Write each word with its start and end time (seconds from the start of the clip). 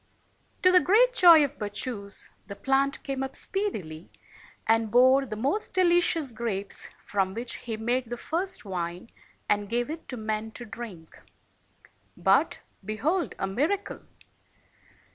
To 0.63 0.71
the 0.71 0.79
great 0.79 1.13
joy 1.13 1.43
of 1.45 1.59
Bacchus, 1.59 2.27
the 2.47 2.55
plant 2.55 3.03
came 3.03 3.21
up 3.21 3.35
speedily, 3.35 4.09
and 4.65 4.89
bore 4.89 5.27
the 5.27 5.35
most 5.35 5.75
delicious 5.75 6.31
grapes, 6.31 6.89
from 7.05 7.35
which 7.35 7.57
he 7.67 7.77
made 7.77 8.09
the 8.09 8.17
first 8.17 8.65
wine 8.65 9.11
and 9.47 9.69
gave 9.69 9.91
it 9.91 10.09
to 10.09 10.17
men 10.17 10.49
to 10.53 10.65
drink. 10.65 11.21
But— 12.17 12.61
behold 12.83 13.35
a 13.37 13.45
miracle! 13.45 14.01